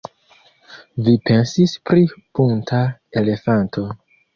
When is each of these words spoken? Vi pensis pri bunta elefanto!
Vi 1.09 1.13
pensis 1.31 1.77
pri 1.91 2.09
bunta 2.21 2.85
elefanto! 3.25 3.91